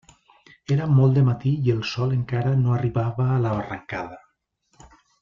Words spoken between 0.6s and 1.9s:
Era molt de matí i el